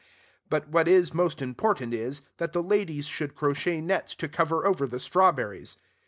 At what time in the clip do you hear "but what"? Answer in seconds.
0.49-0.87